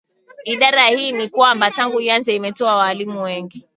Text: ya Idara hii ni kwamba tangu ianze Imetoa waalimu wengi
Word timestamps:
ya 0.45 0.53
Idara 0.53 0.87
hii 0.87 1.11
ni 1.11 1.29
kwamba 1.29 1.71
tangu 1.71 2.01
ianze 2.01 2.35
Imetoa 2.35 2.75
waalimu 2.75 3.23
wengi 3.23 3.67